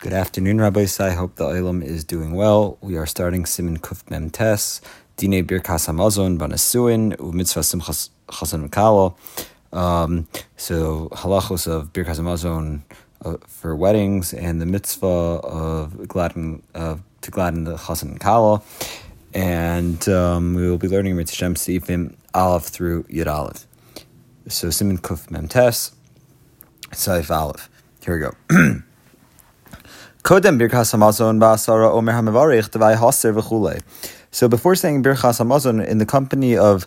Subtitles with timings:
[0.00, 2.78] Good afternoon, Rabbi I hope the Olam is doing well.
[2.80, 4.80] We are starting Siman Kuf Mem Tes,
[5.16, 9.16] Dine Birkas Hamazon, Banasuin, Umitzvah Simchas Chasan Mekalo.
[9.76, 12.82] Um, so, halachos of Birkas Hamazon
[13.24, 18.62] uh, for weddings and the mitzvah of gladden, uh, to gladden the Chasan Kala.
[19.34, 23.66] And um, we will be learning Mitzvah Sifim Aleph through Yud Aleph.
[24.46, 25.90] So, Siman Kuf Mem Tes,
[26.92, 27.68] Saif Aleph.
[28.04, 28.82] Here we go.
[30.28, 33.80] Kodem hamazon ba'asara omer devai haser v'chule.
[34.30, 36.86] So before saying birkas hamazon, in the company of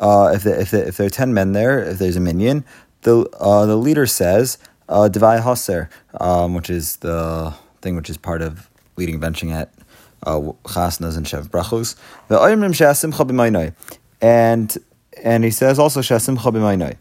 [0.00, 2.64] uh, if, the, if, the, if there are ten men there, if there's a minyan,
[3.02, 4.58] the uh, the leader says
[4.88, 9.72] uh, devai haser, um, which is the thing which is part of leading benching at
[10.24, 11.94] uh, chasnas and shev brachos.
[12.26, 13.76] The oimrim she'asimcha b'maynoi,
[14.20, 14.76] and
[15.22, 16.96] and he says also she'asimcha b'maynoi.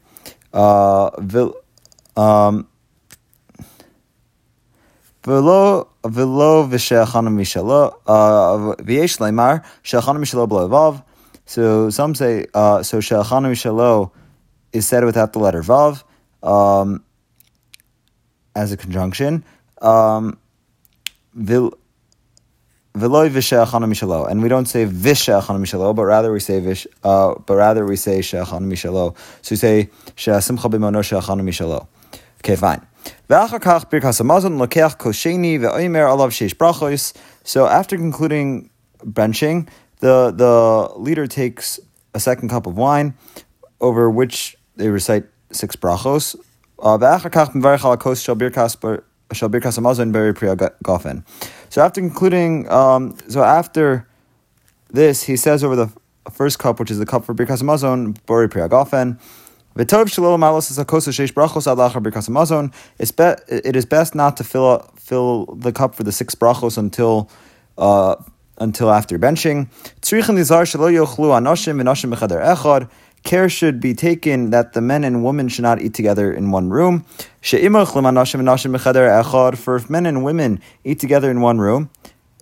[0.53, 2.67] Uh, um,
[5.26, 7.90] ולא, ולא ושהכנו משלו,
[8.84, 10.92] ויש לימר שהכנו משלו בלא
[11.46, 14.08] So some say, uh, so שהכנו משלו
[14.72, 16.02] is said without the letter vav
[16.42, 17.00] um,
[18.54, 19.44] as a conjunction.
[19.80, 20.38] Um,
[21.34, 21.70] vil,
[22.96, 27.34] Veloy v'she'achana mishalo, and we don't say v'she'achana mishalo, but rather we say vish, uh,
[27.44, 29.14] but rather we say she'achana mishalo.
[29.42, 31.86] So we say she'asimcha b'mono she'achana mishalo.
[32.38, 32.80] Okay, fine.
[37.43, 38.69] So after concluding
[39.05, 39.67] benching,
[39.99, 41.79] the, the leader takes
[42.13, 43.13] a second cup of wine,
[43.79, 46.35] over which they recite six brachos.
[51.69, 54.07] So after concluding, um, so after
[54.89, 55.89] this, he says over the
[56.31, 59.19] first cup, which is the cup for Birkas Hamazon, Bori Priya Gofen,
[59.75, 59.91] It
[63.75, 67.29] is best not to fill fill the cup for the six brachos until
[67.77, 68.15] uh,
[68.57, 69.69] until after benching.
[73.23, 76.71] Care should be taken that the men and women should not eat together in one
[76.71, 77.05] room.
[77.41, 77.57] For
[79.75, 81.91] if men and women eat together in one room,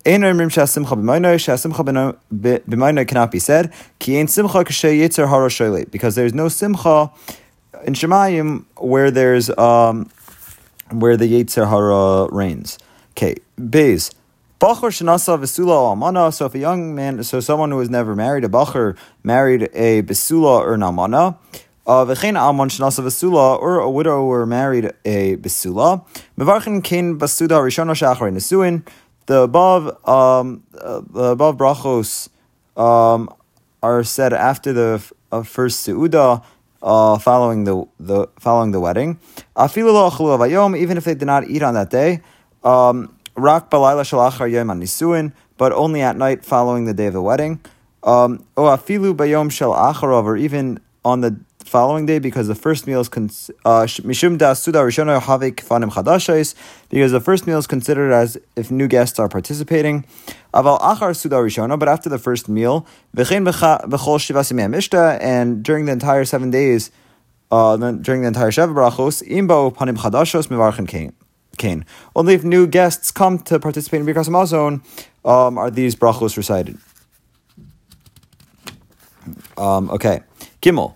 [0.05, 6.15] Ein omrim she'asimcha b'maynoi, she'asimcha b'maynoi cannot be said, ki ein simcha k'shei yitzer because
[6.15, 7.11] there's no simcha
[7.83, 10.09] in Shemayim where there's um,
[10.91, 12.77] where the yitzer hara reigns.
[13.11, 14.11] Okay, Bays.
[14.59, 16.33] Bachar shenasa v'sula almana.
[16.33, 20.01] So if a young man, so someone who has never married, a bachar married a
[20.01, 21.37] besula or namana,
[21.87, 26.05] uh, v'chein almon shenasa v'sula, or a widower married a besula.
[26.37, 28.85] Mevarchin kain basuda rishona shachar nesuin
[29.29, 32.29] the above um, uh, the above brachos
[32.75, 33.29] um,
[33.83, 34.99] are said after the
[35.31, 36.43] uh, first seuda
[36.81, 39.19] uh, following the, the following the wedding.
[39.55, 42.21] Even if they did not eat on that day,
[42.63, 47.21] um, rak balayla shalachar yom nisuin, but only at night following the day of the
[47.21, 47.59] wedding.
[48.01, 48.75] Um, or
[50.37, 55.41] even on the following day because the first meal is uh, mishum da rishona have
[55.41, 56.55] kifanim chadashais
[56.89, 60.05] because the first meal is considered as if new guests are participating.
[60.51, 61.19] But after
[62.09, 62.87] the first meal,
[65.21, 66.91] and during the entire seven days,
[67.51, 71.13] uh, during the entire Sheva brachos, imbo panim chadashos mivarchen kain.
[72.15, 74.81] Only if new guests come to participate in Birkas Hamazon
[75.25, 76.77] um, are these brachos recited.
[79.57, 80.21] Um, okay.
[80.61, 80.95] Gimel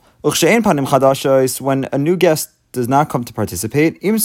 [1.60, 4.18] when a new guest does not come to participate, and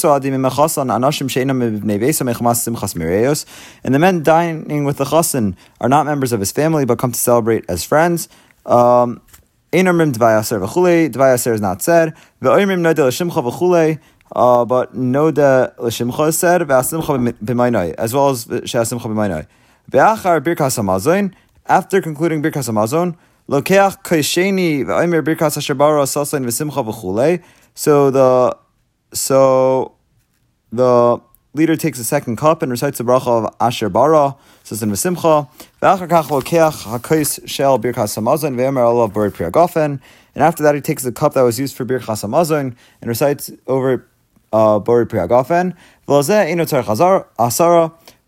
[3.94, 7.18] the men dining with the chassan are not members of his family but come to
[7.18, 8.28] celebrate as friends.
[8.64, 9.20] Um,
[9.72, 12.14] is not said.
[14.36, 16.62] Uh, but said,
[17.98, 18.44] as well as
[21.66, 23.16] after concluding birkas hamazon,
[23.50, 23.62] So
[28.10, 28.58] the
[29.14, 29.94] so
[30.70, 31.18] the
[31.54, 34.90] leader takes a second cup and recites the bracha of Asher Bara, says in
[39.30, 40.00] priyagofen.
[40.34, 43.50] And after that, he takes the cup that was used for birkas hamazon and recites
[43.66, 44.06] over
[44.52, 45.74] uh, bori asara.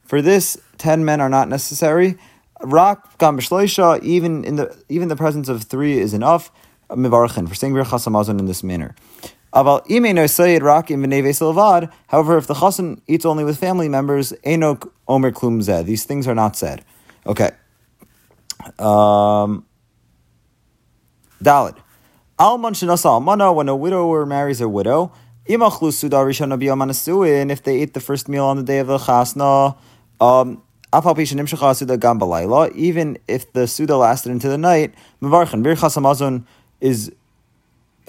[0.03, 2.17] For this, ten men are not necessary.
[2.63, 3.39] Rak gam
[4.03, 6.51] even in the even the presence of three is enough.
[6.91, 8.95] Mivarchin for saying birchas in this manner.
[9.55, 11.93] Aval rak im silvad.
[12.09, 15.85] However, if the chassan eats only with family members, enok omer klum zeh.
[15.85, 16.85] These things are not said.
[17.27, 17.51] Okay.
[18.79, 19.65] Um,
[21.43, 21.77] Dalid.
[22.39, 25.13] Alman shenasa almana when a widower marries a widow.
[25.49, 28.99] Imachlu Suda Rishon Biyom if they ate the first meal on the day of the
[28.99, 29.77] Chasna,
[30.21, 31.39] um, even
[33.29, 36.45] if the Suda lasted into the night, Mivarchan, Birchas Hamazon
[36.81, 37.13] is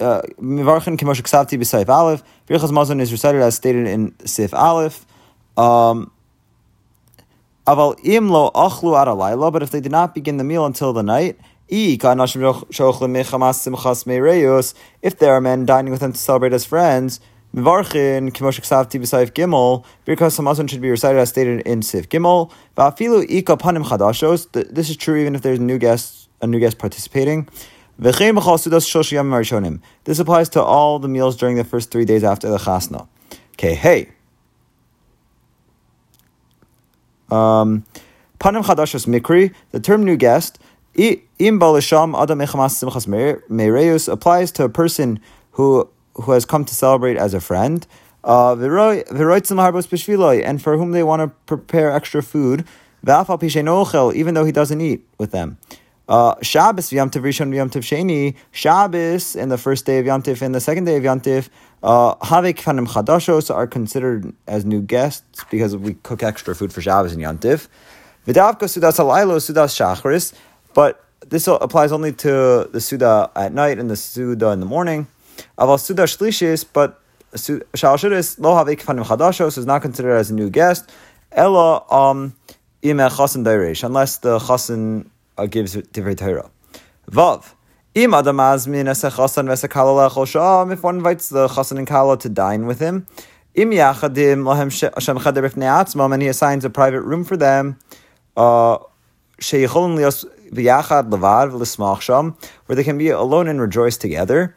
[0.00, 2.22] uh, Mivarchan Kimosh Ksavti B'Saif Aleph.
[2.48, 5.06] Birchas Hamazon is recited as stated in Sif Aleph.
[5.56, 6.10] Um,
[7.66, 11.38] Aval imlo achlu alayla, but if they did not begin the meal until the night,
[11.68, 12.00] if
[15.18, 17.18] there are men dining with them to celebrate as friends,
[17.54, 22.50] Mivarchin Kimosh Ksavti B'Saif Gimel, because Hamazon should be recited as stated in Sif Gimel.
[22.76, 24.50] Va'afilu Ika Panim Chadashos.
[24.72, 27.48] This is true even if there's a new guest, a new guest participating.
[27.98, 28.18] This
[30.18, 33.06] applies to all the meals during the first three days after the Chasna.
[33.52, 34.08] Okay, hey.
[37.30, 37.84] Um,
[38.40, 40.58] Panim Chadashos Mikri, the term new guest,
[40.94, 43.06] Im Balasham Adam Simchas
[43.48, 45.20] Mereus applies to a person
[45.52, 47.86] who who has come to celebrate as a friend,
[48.24, 52.64] uh, and for whom they want to prepare extra food,
[53.04, 55.58] even though he doesn't eat with them.
[56.08, 58.34] Uh, Shabbos v'yamtiv rishon v'yamtiv sheni.
[58.50, 61.48] Shabbos and the first day of Yantif and the second day of Yantif.
[61.82, 66.82] Uh, Havek fanim chadashos are considered as new guests because we cook extra food for
[66.82, 67.68] Shabbos and Yantif.
[68.26, 70.34] V'davka sudas alaylo sudas shachris.
[70.74, 75.06] But this applies only to the suda at night and the suda in the morning.
[75.58, 77.00] Aval Suda Shlishis, but
[77.34, 80.90] Shal Shudis lo have ikfanim chadashos is not considered as a new guest.
[81.32, 82.34] Ella um
[82.84, 85.06] ime chasen dairesh, unless the chasen
[85.38, 86.50] uh, gives divrei Torah.
[87.10, 87.54] Vav.
[87.94, 88.24] Im if
[90.82, 93.06] one invites the chasen and kala to dine with him,
[93.54, 97.78] im and he assigns a private room for them,
[98.36, 98.78] uh,
[102.66, 104.54] where they can be alone and rejoice together.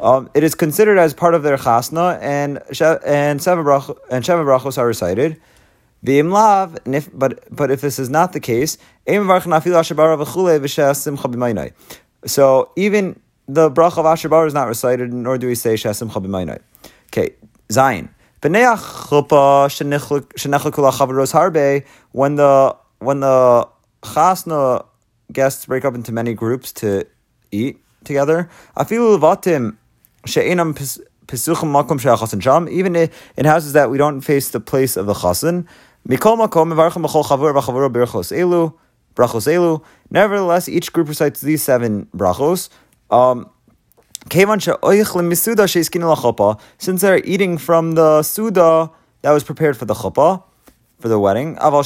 [0.00, 4.78] Um, it is considered as part of their chasna, and and Sheva and Sheva Brachos
[4.78, 5.40] are recited.
[6.04, 8.78] Lav, if, but but if this is not the case,
[12.24, 16.10] so even the bracha of Asher Bar is not recited, nor do we say Shasim
[16.10, 16.60] Chabimainai.
[17.06, 17.34] Okay,
[17.72, 18.10] Zion.
[18.40, 18.52] When
[22.36, 23.68] the when the
[24.02, 24.84] chasna
[25.32, 27.06] guests break up into many groups to
[27.50, 28.48] eat together.
[32.70, 32.96] Even
[33.36, 35.66] in houses that we don't face the place of the chasen.
[40.10, 42.68] Nevertheless, each group recites these seven brachos.
[43.10, 43.50] Um,
[46.78, 48.90] since they're eating from the suda
[49.22, 50.42] that was prepared for the chuppah,
[50.98, 51.56] for the wedding.
[51.56, 51.82] However,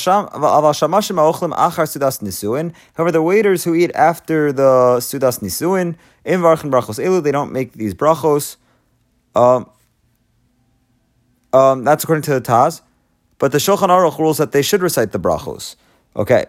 [3.12, 7.72] the waiters who eat after the sudas nisuin in varchin brachos elu, they don't make
[7.72, 8.56] these brachos.
[9.34, 9.68] Um,
[11.52, 12.80] um, that's according to the Taz.
[13.38, 15.76] But the Shulchan Aruch rules that they should recite the brachos.
[16.16, 16.46] Okay.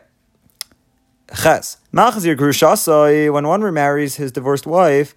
[1.35, 1.77] Ches.
[1.93, 5.15] Machzir grushasai, when one remarries his divorced wife,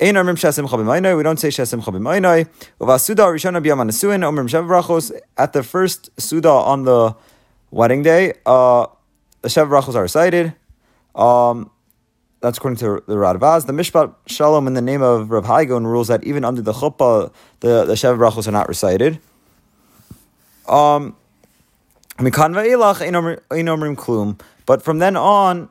[0.00, 3.00] we don't say Shesim Chabimainai.
[3.00, 5.10] Suda Rishona Biyam Anasuin, Omrim Shev Brachos.
[5.36, 7.16] At the first Suda on the
[7.70, 8.86] wedding day, uh,
[9.42, 10.54] the Shev Brachos are recited.
[11.14, 11.70] Um,
[12.40, 13.66] that's according to the Radvaz.
[13.66, 16.72] The Mishpat Shalom in the name of Rav Hai Gaon rules that even under the
[16.72, 19.18] chuppah, the, the Shev Brachos are not recited.
[20.68, 21.16] Um,
[24.66, 25.68] but from then on,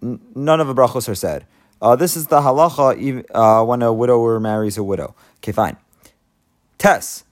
[0.00, 1.46] none of the brachos are said.
[1.80, 5.14] Uh, this is the halacha uh, when a widower marries a widow.
[5.38, 5.76] Okay, fine.
[6.78, 7.24] Tess.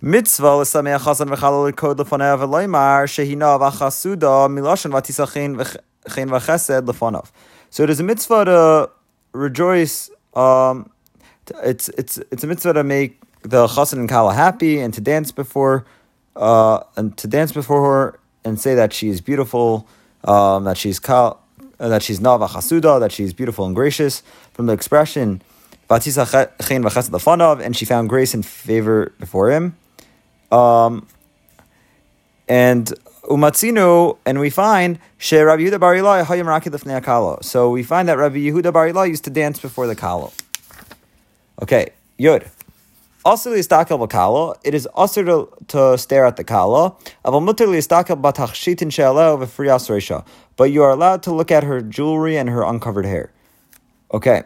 [0.00, 7.30] Mitzvah l'sameach chasan v'chalal kod lefonev v'loimar shehina v'achasuda miloshan v'tisachin v'chein v'chesed lefonav.
[7.68, 8.90] So it is a mitzvah to
[9.32, 10.10] rejoice.
[10.34, 10.90] Um,
[11.62, 15.32] it's it's it's a mitzvah to make the chasan and kala happy and to dance
[15.32, 15.84] before
[16.36, 19.86] uh, and to dance before her and say that she is beautiful,
[20.24, 21.39] um, that she's kal
[21.80, 24.22] uh, that she's Nava Chasuda, that she's beautiful and gracious,
[24.52, 25.42] from the expression
[25.88, 26.24] Batisa
[26.64, 29.76] Chen Vachesed Lefanav, and she found grace and favor before him.
[30.52, 31.08] Um,
[32.48, 32.86] and
[33.24, 37.38] Umatzinu, and we find She Rabbi Yehuda Bar Ilai Hayim Kalo.
[37.42, 40.32] So we find that Rabbi Yehuda Bar used to dance before the Kalo.
[41.60, 42.48] Okay, Yud.
[43.22, 44.56] Also, listakel b'kala.
[44.64, 46.96] It is also to, to stare at the kala.
[47.24, 50.24] Mutar listakel batachshitin she'aleh v'friyas reisha.
[50.56, 53.30] But you are allowed to look at her jewelry and her uncovered hair.
[54.14, 54.44] Okay.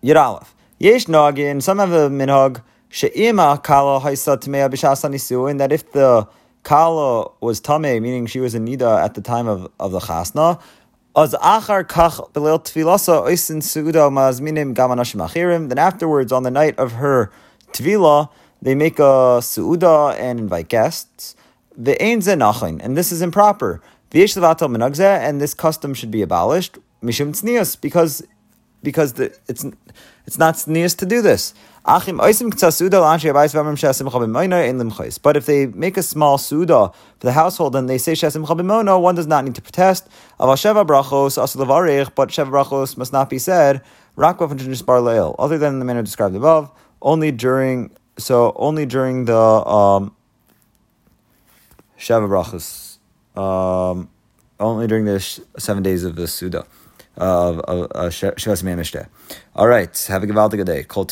[0.00, 0.54] Yid Aleph.
[0.78, 1.62] Yesh nagin.
[1.62, 5.58] Some have a minhag she'ima kala haisa tmea b'shas nisuin.
[5.58, 6.26] That if the
[6.62, 10.58] kala was tame, meaning she was a nida at the time of, of the chasna,
[11.16, 15.68] Az achar kach belil tvilasa oisin suuda mazminim gam anashim achirim.
[15.68, 17.32] Then afterwards, on the night of her
[17.72, 18.28] tvila,
[18.62, 21.34] they make a suuda and invite guests.
[21.76, 23.82] The ein zenachin, and this is improper.
[24.12, 26.78] V'yesh levatel menagze, and this custom should be abolished.
[27.02, 28.22] Mishum tznius, because
[28.82, 29.64] because the, it's
[30.26, 31.54] it's not tznius to do this.
[31.82, 32.06] But
[35.36, 39.14] if they make a small suda for the household and they say shesim chabimono, one
[39.14, 40.08] does not need to protest.
[40.38, 41.38] But sheva brachos
[42.96, 43.82] must not be said
[45.38, 46.70] other than the manner described above,
[47.00, 50.14] only during so only during the um,
[51.98, 52.98] sheva brachos,
[53.40, 54.10] um,
[54.58, 55.18] only during the
[55.58, 56.66] seven days of the suda
[57.16, 58.14] of, of, uh, of, of
[59.54, 60.26] All right, have a
[60.56, 60.82] good day.
[60.84, 61.04] Kol